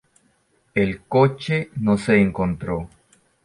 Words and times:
El 0.73 1.03
coche 1.03 1.69
no 1.75 1.95
se 1.95 2.19
encontró. 2.19 2.89